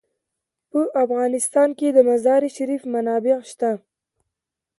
[0.71, 3.71] په افغانستان کې د مزارشریف منابع شته.